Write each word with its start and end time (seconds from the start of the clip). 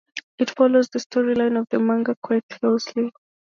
It 0.39 0.49
follows 0.57 0.89
the 0.89 0.97
storyline 0.97 1.59
of 1.59 1.67
the 1.69 1.77
manga 1.77 2.15
quite 2.23 2.43
closely. 2.49 3.11